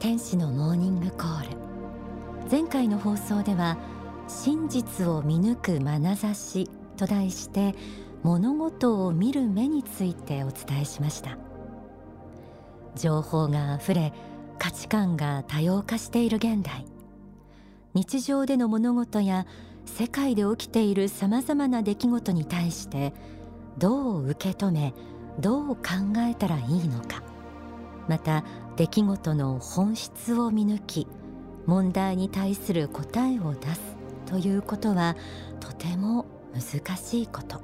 [0.00, 1.56] 天使のモーニングコール。
[2.50, 3.76] 前回の放送では
[4.28, 7.74] 真実を見抜く眼差しと題して
[8.22, 11.36] 物事を見る目についてお伝えしました。
[12.96, 14.14] 情報があふれ
[14.58, 16.86] 価値観が多様化している現代。
[17.92, 19.46] 日常での物事や
[19.84, 23.12] 世界で起きているさまざまな出来事に対して
[23.76, 24.94] どう受け止め
[25.38, 25.82] どう考
[26.20, 27.22] えたらいいのか。
[28.08, 28.44] また
[28.80, 31.06] 出来事の本質を見抜き
[31.66, 33.80] 問題に対する答えを出す
[34.24, 35.16] ということは
[35.60, 37.60] とても難しいこと。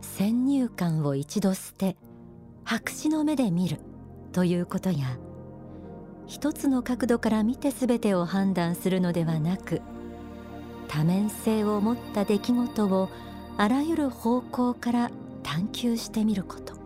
[0.00, 1.98] 先入観を一度捨て
[2.64, 3.78] 白紙の目で見る
[4.32, 5.18] ということや
[6.26, 9.82] 一つの角度から見て全てを判断するのではなく
[10.88, 13.10] 多面性を持った出来事を
[13.58, 15.10] あらゆる方向から
[15.42, 16.79] 探求してみること。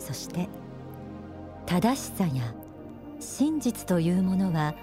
[0.00, 0.48] そして
[1.66, 2.52] 正しさや
[3.20, 4.74] 真実というものは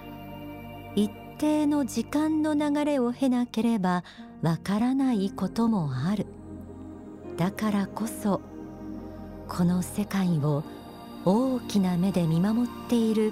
[0.96, 4.04] 一定の時間の流れを経なければ
[4.42, 6.28] わからないこともある。
[7.38, 8.42] だからこそ
[9.48, 10.64] この世界を
[11.24, 13.32] 大きな目で見守っている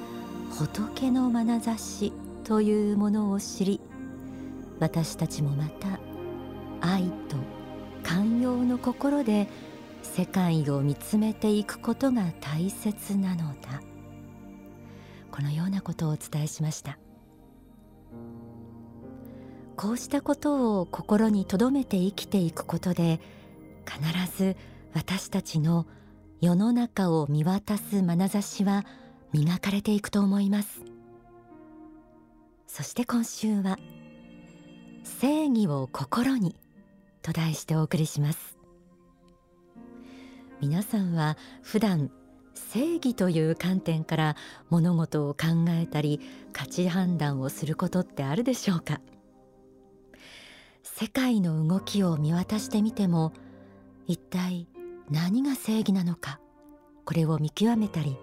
[0.51, 3.81] 仏の眼差しというものを知り
[4.79, 5.99] 私たちもまた
[6.81, 7.37] 愛と
[8.03, 9.47] 寛容の心で
[10.05, 13.81] 世界を見つめていくことが大切なのだ。
[15.31, 16.97] このようなことをお伝えしました。
[19.75, 23.19] こうしたことを心に留めて生きていくことで
[23.85, 24.55] 必ず
[24.93, 25.85] 私たちの
[26.39, 28.85] 世の中を見渡す眼差しは
[29.33, 30.81] 磨かれていくと思います。
[32.67, 33.77] そして今週は
[35.03, 36.55] 正義を心に
[37.21, 38.54] と題してお送りします。
[40.67, 42.09] 皆さんは普段
[42.55, 44.35] 正義という観点から
[44.71, 46.19] 物事を考えたり
[46.53, 48.99] 価値判断をすることってあるでしょうか？
[50.81, 53.31] 世界の動きを見渡してみても
[54.07, 54.67] 一体
[55.11, 56.39] 何が正義なのか？
[57.05, 58.17] これを見極めたり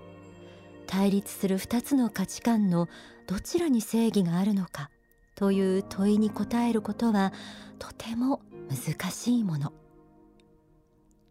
[0.88, 2.88] 対立する2つの価値観の
[3.28, 4.90] どちらに正義があるのか？
[5.36, 7.32] という問いに答えることは
[7.78, 9.72] とても難しいもの。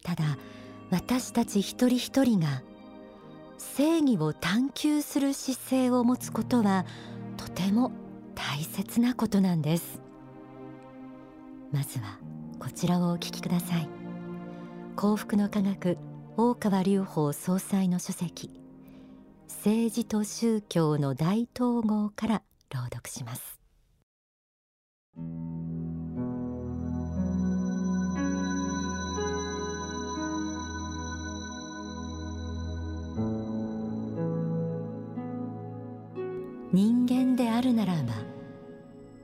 [0.03, 0.23] ただ
[0.91, 2.61] 私たち一人一人が
[3.57, 6.85] 正義を探求する姿勢を持つことは
[7.37, 7.91] とても
[8.35, 10.01] 大切なことなんです。
[11.71, 12.19] まずは
[12.59, 13.87] こちらをお聞きください。
[14.97, 15.97] 幸福の科学
[16.35, 18.51] 大川隆法総裁の書籍
[19.47, 23.61] 政治と宗教の大統合から朗読します。
[36.73, 38.13] 人間であるならば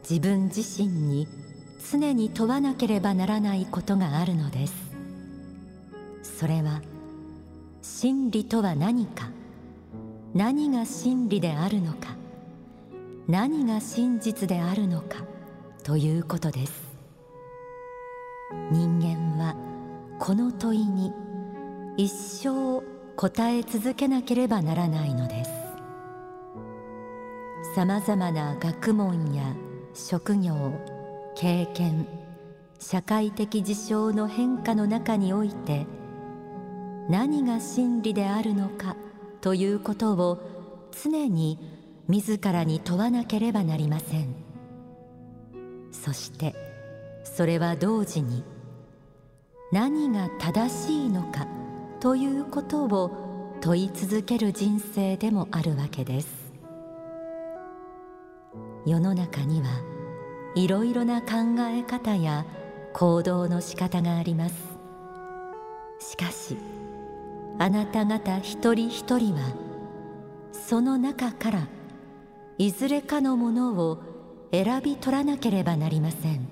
[0.02, 1.28] 自分自身に
[1.92, 4.74] 常に問わなければならないことがあるのです。
[6.24, 6.82] それは
[7.82, 9.30] 真理とは何か
[10.34, 12.16] 何が真理であるのか
[13.28, 15.24] 何が真実であるのか
[15.84, 16.98] ということです。
[18.72, 19.56] 人間は
[20.20, 21.14] この問いに
[21.96, 22.82] 一生
[23.16, 25.57] 答え続けなければならないのです。
[27.78, 29.56] さまざまな学問や
[29.94, 30.74] 職業
[31.36, 32.08] 経験
[32.80, 35.86] 社会的事象の変化の中において
[37.08, 38.96] 何が真理であるのか
[39.42, 41.60] ということを常に
[42.08, 44.34] 自らに問わなければなりません。
[45.92, 46.56] そして
[47.24, 48.44] それは同時に
[49.72, 51.46] 何が正しいのか
[52.00, 56.47] ということを問い続ける人生でもあるわけです。
[58.88, 59.68] 世の中には
[60.56, 62.46] いろいろな考え方や
[62.94, 64.56] 行動の仕方があります。
[66.00, 66.56] しかし
[67.60, 69.42] あなた方一人一人は
[70.54, 71.68] その中から
[72.58, 74.02] いずれかのものを
[74.54, 76.48] 選び取らなければなりません。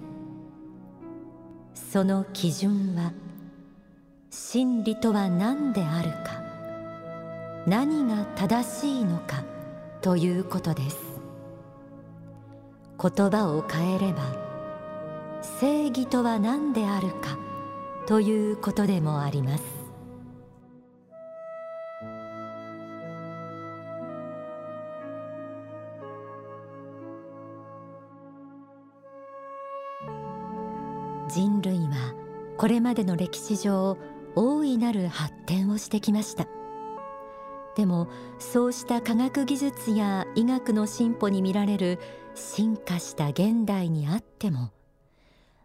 [1.73, 3.13] その基準は
[4.29, 6.43] 真理とは何であるか
[7.65, 9.45] 何が正しいのか
[10.01, 11.04] ということです。
[13.01, 14.45] 言葉を変えれば
[15.59, 17.37] 正義とは何であるか
[18.07, 19.63] ということでもあります。
[31.27, 32.13] 人類は
[32.57, 33.97] これまでの歴史上
[34.35, 36.47] 大いなる発展をしてきました。
[37.75, 38.07] でも
[38.39, 41.99] そうした科学技術や医学の進歩に見られる
[42.35, 44.71] 進化した現代にあっても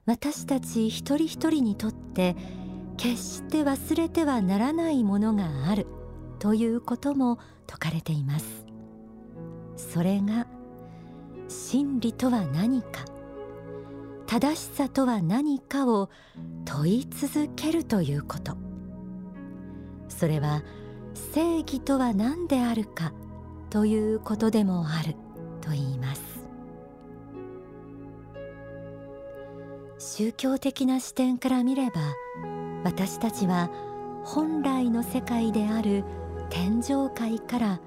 [0.06, 2.36] 私たち一人一人にとって
[2.96, 5.86] 決して忘れてはならないものがある
[6.38, 8.66] ということも説かれています。
[9.76, 10.46] それが
[11.48, 13.04] 真理とは何か
[14.26, 16.10] 正しさとは何かを
[16.64, 18.56] 問い続けるということ。
[20.08, 20.62] それは
[21.32, 23.12] 正義とは何であるか
[23.70, 25.14] ということでもある
[25.60, 26.29] と言います。
[30.00, 32.00] 宗教的な視点から見れば
[32.84, 33.70] 私たちは
[34.24, 36.04] 本来の世界である
[36.48, 37.80] 天上界から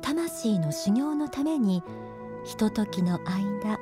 [0.00, 1.82] 魂の修行のために
[2.44, 3.78] ひとときの間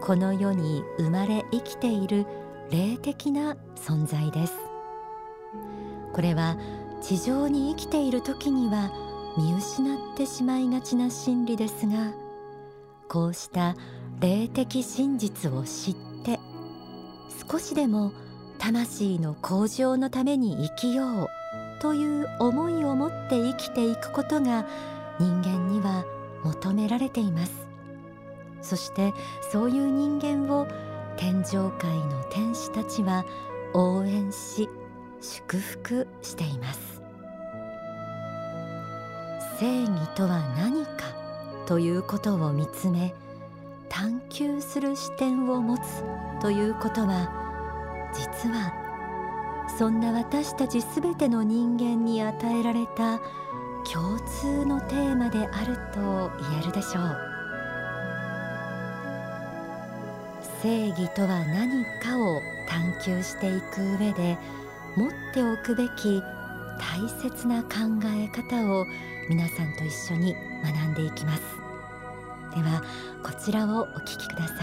[0.00, 2.24] この世に生まれ生きている
[2.70, 4.54] 霊的な存在です。
[6.12, 6.56] これは
[7.02, 8.92] 地上に生きている時には
[9.36, 12.12] 見失ってしまいがちな真理ですが
[13.08, 13.74] こうした
[14.20, 16.07] 霊的真実を知って
[17.50, 18.12] 少しでも
[18.58, 21.28] 魂の向上のために生きよう
[21.80, 24.66] という思いを持って生きていくことが
[25.18, 26.04] 人間には
[26.44, 27.66] 求められています。
[28.60, 29.14] そして
[29.50, 30.66] そういう人間を
[31.16, 33.24] 天上界の天使たちは
[33.72, 34.68] 応援し
[35.20, 37.00] 祝福しています。
[39.58, 40.92] 正義とは何か
[41.66, 43.14] ということを見つめ
[43.88, 46.04] 探求する視点を持つ
[46.40, 47.30] ということは
[48.14, 48.72] 実は
[49.78, 53.20] そんな私たちすべての人間に与えられた
[53.90, 57.28] 共通のテーマであると言えるでしょう。
[60.62, 64.36] 正義とは何かを探求していく上で
[64.96, 66.20] 持っておくべき
[66.78, 67.68] 大切な考
[68.04, 68.84] え方を
[69.28, 71.67] 皆さんと一緒に学んでいきます。
[72.54, 72.82] では
[73.22, 74.56] こちらをお聞きください。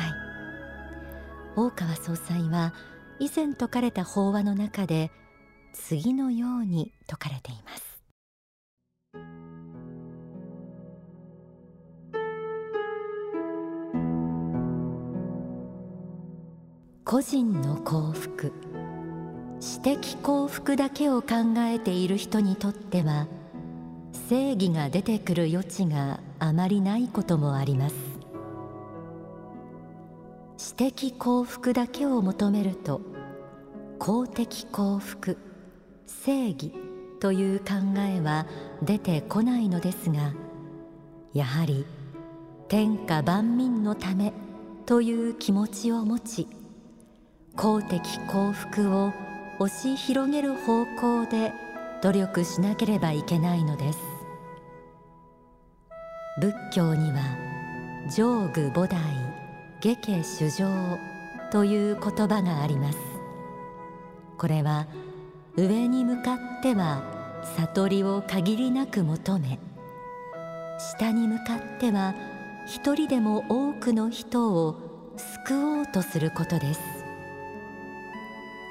[1.55, 2.73] 大川総裁は
[3.19, 5.11] 以前説かれた法話の中で
[5.73, 7.85] 次のように説かれています。
[17.05, 18.51] 個人の幸福。
[19.61, 23.27] 私的幸福だけを考えている人にとっては
[24.27, 27.95] 正義が出てくる余地があまりないこともあります。
[30.57, 33.01] 私的幸福だけを求めると
[33.99, 35.37] 公的幸福
[36.05, 36.73] 正義
[37.19, 37.65] という考
[37.99, 38.45] えは
[38.81, 40.33] 出てこないのですが
[41.33, 41.85] やはり
[42.67, 44.33] 天下万民のため
[44.85, 46.47] という気持ちを持ち
[47.55, 49.13] 公的幸福を
[49.59, 51.53] 押し広げる方向で
[52.01, 54.14] 努力しなければいけないのです。
[56.37, 57.21] 仏教には
[58.13, 58.97] 上具菩提
[59.79, 60.67] 下家主情
[61.49, 62.97] という言葉があります。
[64.37, 64.85] これは
[65.55, 67.01] 上に向かっては
[67.55, 69.59] 悟りを限りなく求め
[70.77, 72.13] 下に向かっては
[72.67, 74.75] 一人でも多くの人を
[75.45, 76.81] 救おうとすることです。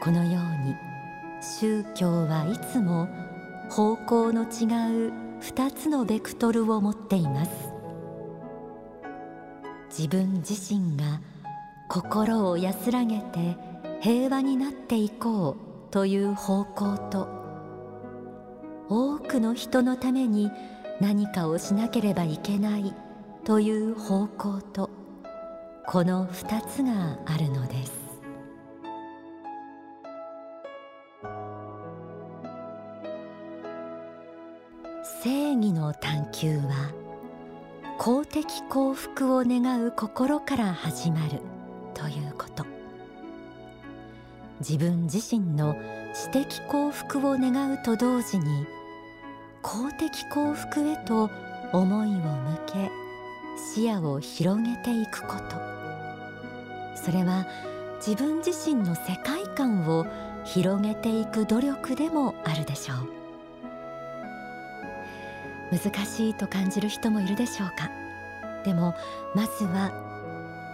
[0.02, 0.76] このように
[1.40, 3.09] 宗教はいつも
[3.71, 7.50] 方向の違う二つのベクトルを持ています。
[9.97, 11.21] 自分自身が
[11.88, 13.56] 心を安らげて
[14.00, 15.56] 平和になっていこ
[15.90, 17.28] うという方向と
[18.88, 20.50] 多くの人のために
[21.00, 22.92] 何かをしなければいけない
[23.44, 24.90] という方向と
[25.87, 28.04] この二つがあるのです。
[35.23, 37.03] 正義の探求は
[37.96, 41.40] 公的幸福を願う心から始まる
[41.94, 42.66] ということ。
[44.60, 45.76] 自分自身の
[46.12, 48.66] 私的幸福を願うと同時に
[49.62, 51.30] 公的幸福へと
[51.72, 52.90] 思いを向け
[53.74, 55.56] 視野を広げていくこと。
[56.96, 57.46] それは
[58.04, 60.06] 自分自身の世界観を
[60.44, 63.24] 広げていく努力でもあるでしょう。
[65.71, 67.90] 難しいと感じる人もいるでしょうか。
[68.64, 68.94] でも
[69.35, 69.92] まずは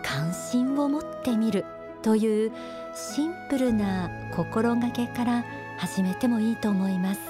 [0.03, 1.65] 関心を持ってみる
[2.03, 2.53] という
[2.95, 5.45] シンプルな心がけから
[5.77, 7.21] 始めてもいいと思います。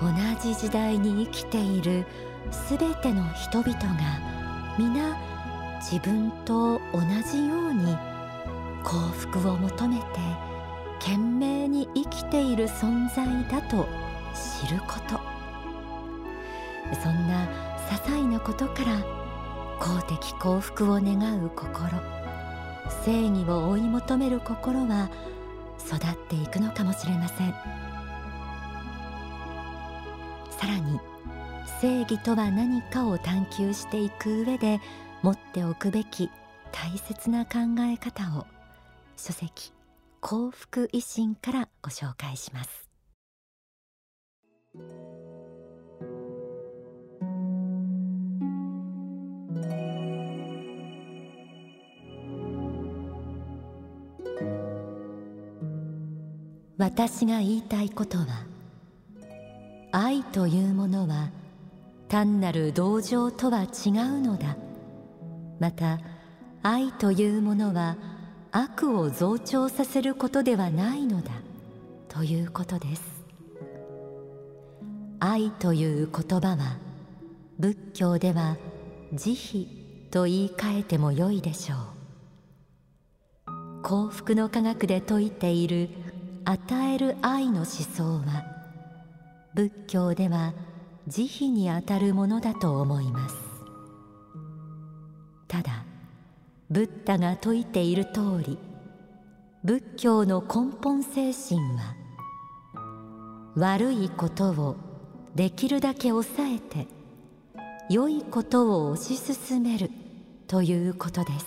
[0.00, 0.10] 同
[0.42, 2.04] じ時代に生きている
[2.50, 4.20] すべての人々が
[4.78, 5.16] 皆
[5.80, 7.96] 自分と同じように
[8.84, 10.04] 幸福を求めて
[11.00, 13.88] 懸命に生きている存在だと
[14.36, 15.20] 知ること。
[17.02, 17.46] そんな
[17.88, 19.02] 些細なことから
[19.80, 21.90] 公的幸福を願う心。
[23.04, 25.10] 正義を追い求める心は
[25.78, 27.54] 育っていくのかもしれません。
[30.50, 31.00] さらに
[31.80, 34.80] 正義とは何かを探求していく上で
[35.22, 36.30] 持っておくべき
[36.72, 38.46] 大切な考え方を
[39.16, 39.72] 書籍
[40.20, 42.85] 幸福維新からご紹介します。
[56.78, 58.26] 私が言いたいことは
[59.92, 61.30] 愛というものは
[62.08, 64.56] 単なる同情とは違うのだ。
[65.58, 65.98] また
[66.62, 67.96] 愛というものは
[68.52, 71.32] 悪を増長させることではないのだ。
[72.08, 73.15] ということです。
[75.20, 76.78] 愛という言葉は
[77.58, 78.56] 仏教では
[79.12, 81.78] 慈悲と言い換えてもよいでしょう。
[83.82, 85.88] 幸福の科学で説いている
[86.44, 88.44] 与える愛の思想は
[89.54, 90.52] 仏教では
[91.06, 93.36] 慈悲にあたるものだと思います。
[95.48, 95.84] ただ
[96.68, 98.58] ブッダが説いている通り
[99.64, 101.94] 仏教の根本精神は
[103.56, 104.85] 悪いことを
[105.36, 106.88] できるだけ抑えて
[107.90, 109.90] 良いことを推し進める
[110.48, 111.46] ということです。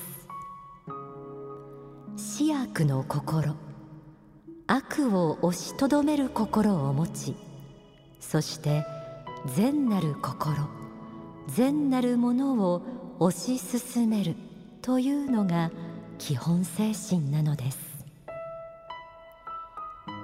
[2.15, 3.55] 死悪の心
[4.67, 7.35] 悪を押しとどめる心を持ち
[8.19, 8.85] そして
[9.55, 10.69] 善なる心
[11.47, 12.81] 善なるものを
[13.19, 14.35] 推し進める
[14.83, 15.71] というのが
[16.19, 17.79] 基本精神なのです。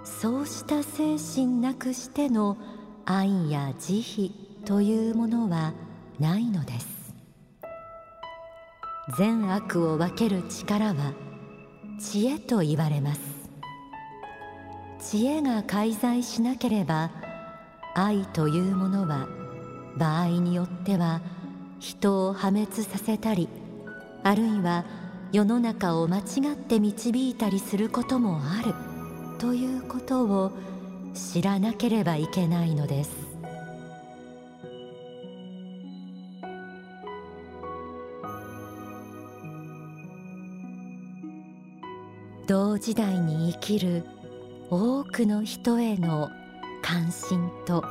[0.03, 2.57] そうした精神なくしての
[3.05, 4.29] 愛や慈悲
[4.65, 5.73] というものは
[6.19, 7.13] ないのです。
[9.17, 11.13] 善悪を分ける力は
[11.99, 13.21] 知恵と言われます。
[14.99, 17.11] 知恵が介在しなければ
[17.93, 19.27] 愛というものは
[19.97, 21.21] 場合によっては
[21.79, 23.47] 人を破滅させたり
[24.23, 24.83] あるいは
[25.31, 26.21] 世の中を間違
[26.53, 28.73] って導いたりすることもある
[29.37, 30.51] ということを
[31.15, 33.11] 知らなければいけないのです。
[42.47, 44.05] 同時代に生きる
[44.69, 46.29] 多くの人への
[46.83, 47.83] 関心と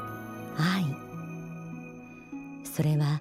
[0.57, 0.85] 愛。
[2.65, 3.21] それは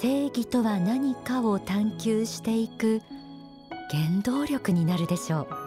[0.00, 3.00] 正義とは何かを探求していく
[3.90, 5.61] 原動力になるでしょう。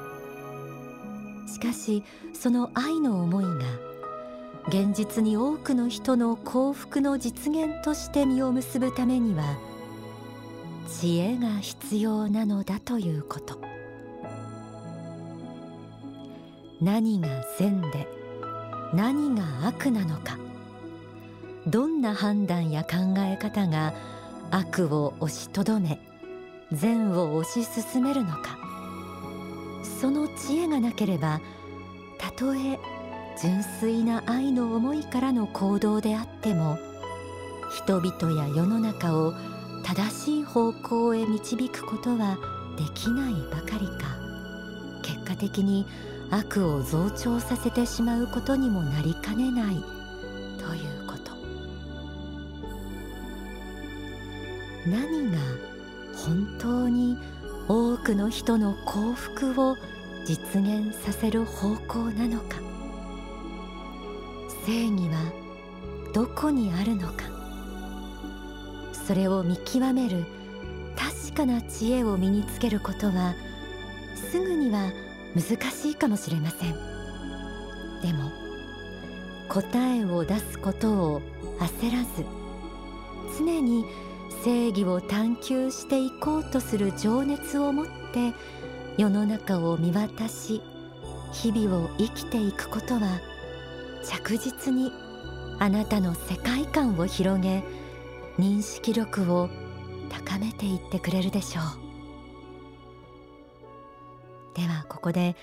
[1.56, 3.52] しかしその愛の思いが
[4.68, 9.58] 現実に多くの人の幸福の実現として実を結ぶためには
[10.90, 13.58] 知恵が必要なのだということ。
[16.82, 18.06] 何が善で
[18.94, 20.38] 何が悪なのか
[21.68, 23.94] どんな判断や考え方が
[24.52, 26.02] 悪を押しとどめ
[26.74, 28.65] 善を推し進めるのか。
[29.86, 31.42] その知恵がなければ
[32.18, 32.80] たとえ
[33.42, 36.78] 純粋な愛の思いからの行動であっても
[37.72, 39.34] 人々や世の中を
[39.84, 42.38] 正しい方向へ導くことは
[42.78, 44.16] できないばかりか。
[45.04, 45.86] 結果的に
[46.32, 49.76] 悪を増長させてしまうことにもなりかねない。
[50.58, 51.32] ということ。
[54.88, 55.38] 何が
[56.16, 57.18] 本当に
[57.68, 59.78] 多くの人の幸福を
[60.26, 62.58] 実現させる方向なのか。
[64.66, 65.32] 正義は
[66.14, 67.26] どこにあるのか。
[69.08, 70.26] それを見極める
[70.96, 73.36] 確かな知恵を身につけることは
[74.32, 74.92] すぐには
[75.36, 76.74] 難しいかもしれません。
[78.02, 78.32] でも
[79.50, 81.22] 答えを出すことを
[81.60, 82.26] 焦らず
[83.38, 83.86] 常に
[84.46, 88.32] 正義を探求していこうとする情熱を持って
[88.96, 90.62] 世の中を見渡し
[91.34, 93.20] 日々を生きていくことは
[94.04, 94.92] 着実に
[95.58, 97.64] あなたの世界観を広げ
[98.38, 99.50] 認識力を
[100.12, 101.64] 高めていってくれるでしょう。
[104.56, 105.36] ではここで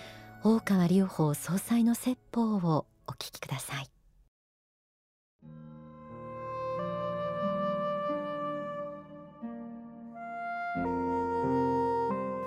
[0.44, 3.91] 大川隆法総裁の説法をお聞きください。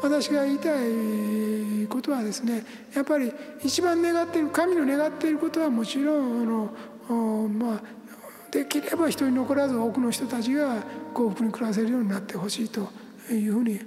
[0.05, 3.31] 私が言いたいことはですねやっぱり
[3.63, 7.81] 一番願っている神の願っていることはもちろんあの、まあ、
[8.51, 10.83] できれば人に残らず多くの人たちが
[11.13, 12.87] 幸福に暮らせるようになってほしいと
[13.31, 13.79] いうふうに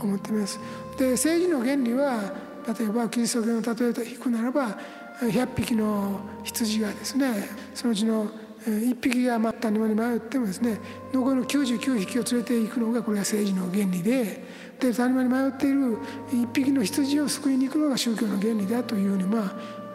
[0.00, 0.58] 思っています。
[0.98, 2.34] で政治の原理は
[2.78, 4.76] 例えばキリスト教の例えと引くならば
[5.20, 8.28] 100匹の羊がですねそのうちの
[8.66, 10.78] 1匹がまあ谷間に迷ってもですね
[11.12, 14.44] 残りの99匹を連れていくのがこれが政治の原理で
[14.80, 15.98] で谷間に迷っている
[16.32, 19.52] 1匹の羊を救いに行くのが宗教の原理だというふうにまあ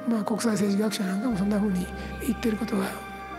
[0.08, 1.86] まあ国際政治学者なんかもそんなふうに
[2.22, 2.86] 言ってることが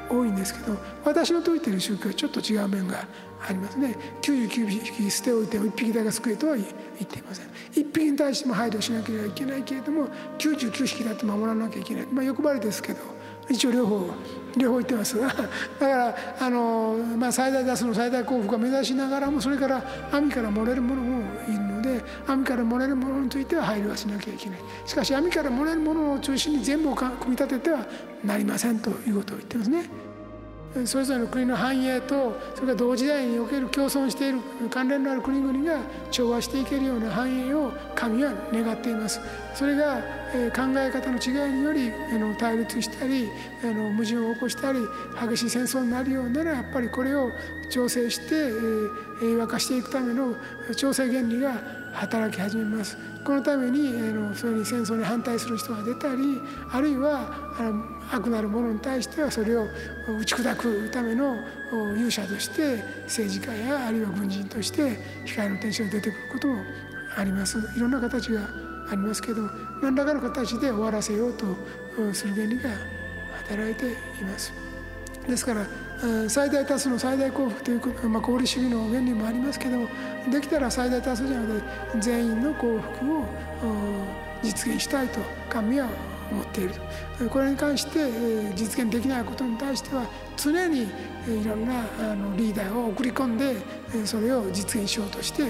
[0.09, 3.07] 多いんですけど私の説いてる宗教はちょっと違う面が
[3.49, 3.97] ありますね。
[4.23, 6.69] 99匹捨ておいても1匹だけ救えとは言っ
[7.07, 7.47] ていません。
[7.73, 12.07] 1匹に対しても配慮しなければいけないけれども99匹だって守らなきゃいけない。
[12.07, 13.16] まあ欲張りですけど。
[13.49, 14.11] 一応両方
[14.57, 15.47] 両方言ってますが だか
[15.79, 27.87] らあの、まあ、最大出すの最大幸福を目指しながらもそれから網から漏れるものもいるので網から漏れるものについては配慮はしなきゃいけないしかし網から漏れるものを中心に全部を組み立てては
[28.25, 30.06] なりませんということを言ってますね。
[30.85, 35.81] それぞれの国の繁栄とそれから同時代における共存している関連のある国々が
[36.11, 39.21] 調和していけるような繁栄を神は願っています。
[39.55, 40.03] それが
[40.55, 41.91] 考え方の違いにより
[42.39, 43.31] 対立したり
[43.63, 44.81] 矛盾を起こしたり
[45.19, 47.31] 激しい戦争になるようならやっぱりこれを
[47.71, 48.51] 調整して
[49.21, 50.35] 平和化していくための
[50.77, 51.53] 調整原理が
[51.95, 52.99] 働き始めます。
[53.25, 53.93] このために
[54.35, 56.41] それに戦争に反対する人が出たり
[56.71, 57.33] あるいは
[58.13, 59.67] 悪なる者に対してはそれを
[60.21, 61.37] 打ち砕くための
[61.71, 66.63] 勇者として政治家やあるいは軍人として控えの天使が出てくることも
[67.17, 68.41] ありますいろんな形が
[68.89, 69.43] ありますけど
[69.83, 71.47] 何らかの形で終わらせようと
[72.13, 72.71] する原理が
[73.49, 74.53] 働いています。
[75.27, 75.67] ですから
[76.29, 79.89] 最大多数の最大幸福という、まあ、功利主義の原理もありますけども
[80.31, 83.25] できたら最大多数じゃなくて全員の幸福を
[84.43, 85.89] 実現したいと神は
[86.31, 86.75] 思っている
[87.31, 88.11] これに関して
[88.55, 93.57] 実現できないことに対しては常にいろんなあのリーダーを送り込んで
[94.05, 95.45] それを実現しようとして、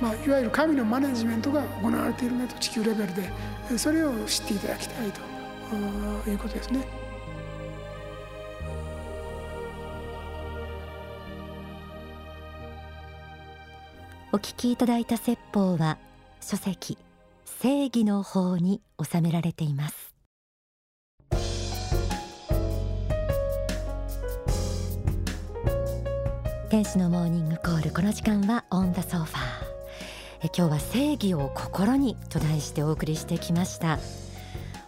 [0.00, 7.02] まあ、いわゆる神のマネジメントが行われているなと地球レベルでそれを知っていただきたいということですね。
[14.34, 15.98] お聞きいただいた説法は
[16.40, 16.96] 書籍
[17.44, 20.11] 正義の法に収められています
[26.72, 27.90] 天使のモーニングコール。
[27.90, 29.30] この時間はオンダソファー。
[30.44, 33.98] え今日は正義を心にと題してお送りしてきました。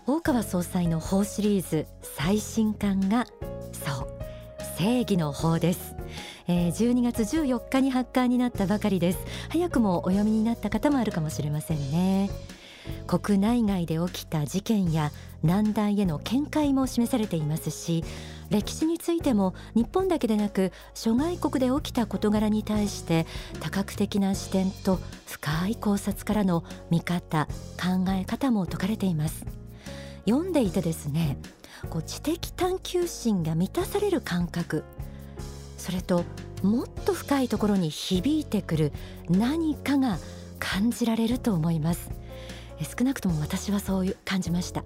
[0.07, 3.27] 大川総裁の法シリーズ最新刊が
[3.73, 4.09] そう。
[4.79, 5.95] 正義の法です。
[6.49, 9.19] えー、12月14日に発刊になったばかりです。
[9.51, 12.31] 早くもお読みになった方もあるかもしれませんね。
[13.07, 15.11] 国内外で起きた事件や
[15.43, 18.05] 難題への見解も示されていますし
[18.51, 23.27] 歴史についても日本だけでなく諸外国で起きた事柄に対して
[23.61, 29.45] 多角的な視点と深い考察からの見方考え方も説かれています。
[30.27, 31.39] 読んでいてですね
[31.91, 34.85] こう知的探求心が満たされる感覚
[35.77, 36.25] それと
[36.63, 38.93] もっと深いところに響いてくる
[39.29, 40.19] 何かが
[40.59, 42.24] 感じられると思います。
[42.83, 44.85] 少なくとも私はそう感じました。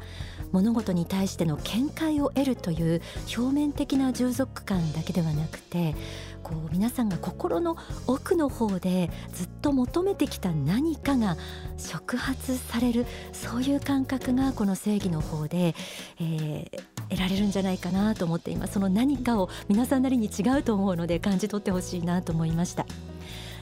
[0.53, 3.03] 物事に対しての見解を得るという
[3.37, 5.95] 表面的な充足感だけではなくて
[6.43, 11.37] こう皆さんが心の奥の方でずっと求めてきた何かが
[11.77, 15.75] 触発されるそういう感覚がこの正義の方で、
[16.21, 18.75] えー、得られるんじゃないかなと思っています。
[18.75, 22.87] その何かを皆さんなりに違うと思うので感じ取ってほしいなと思いました。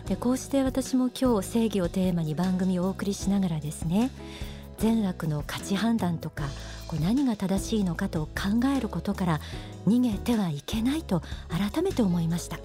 [0.08, 4.10] でこうして私も今日正義をテーマに番組をお送りしながらですね
[4.78, 6.44] 善悪の価値判断とか
[6.86, 9.40] こう何が正しいのかと考えることから
[9.86, 12.58] 逃げてはいけないと改めて思いました。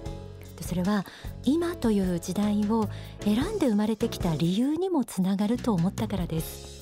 [0.60, 1.04] それは
[1.42, 2.88] 今という時代を
[3.24, 6.81] 選んで生まれてきた理由にもつながると思ったからです。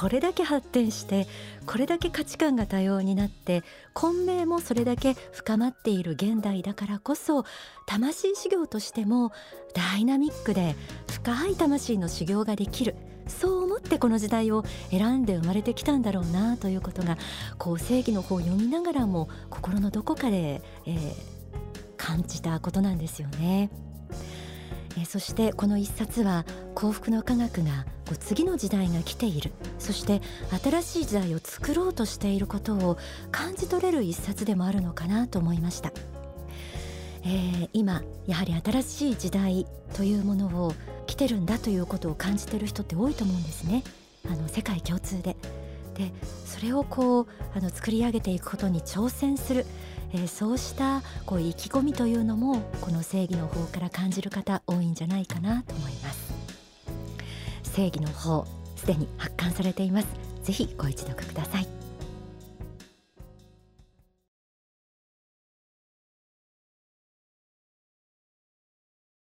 [0.00, 1.26] これだけ発展して
[1.66, 7.44] これだけ価値観が多様になって混迷もそれだけ深まっている現代だからこそ
[7.84, 9.30] 魂修行としても
[9.74, 10.74] ダイナミックで
[11.06, 17.18] 深い魂の修行ができるそう思ってこの時代を選んで生まれてきたんだろうなということが
[17.58, 21.12] こう正義の方を読みながらも心のどこかで、えー、
[21.98, 23.68] 感じたことなんですよね。
[24.98, 29.52] えそしてこの一冊は幸福の科学がこう次の時代が来ている。
[29.78, 30.20] そして
[30.62, 32.98] 新しい時代を作ろうとしていることを
[33.32, 35.90] 感じ取れる一冊でもあるのかなと思いました、
[37.24, 40.74] えー、今やはり新しい時代というものを
[41.06, 43.82] 来てるんだということを感じてる人って多いと思うんですね。
[44.30, 45.36] あの世界共通で。
[45.94, 46.12] で
[46.46, 49.66] それをこうあの作り上げていくことに挑戦する、
[50.12, 56.32] えー、そうしたこう意気込みというのもこの正義の方から感じる方多いんじゃないかなと思います。
[57.62, 58.46] 正義の方
[58.76, 60.06] すでに発刊されています。
[60.42, 61.79] ぜひご一読ください。